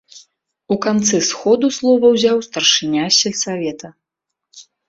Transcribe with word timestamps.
У 0.75 0.77
канцы 0.85 1.19
сходу 1.31 1.69
слова 1.77 2.05
ўзяў 2.15 2.37
старшыня 2.49 3.03
сельсавета. 3.21 3.95